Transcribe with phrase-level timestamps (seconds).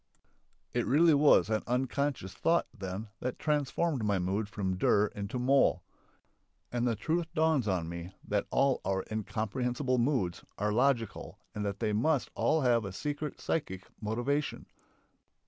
[0.73, 5.83] It really was an "unconscious" thought, then, that transformed my mood from dur into moll.
[6.71, 11.81] And the truth dawns on me that all our "incomprehensible" moods are logical and that
[11.81, 14.65] they must all have a secret psychic motivation.